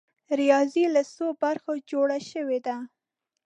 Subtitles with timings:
[0.39, 2.75] ریاضي له څو برخو جوړه شوې ده؟